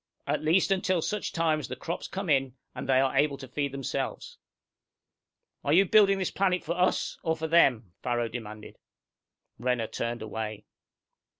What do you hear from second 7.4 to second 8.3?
them?" Farrow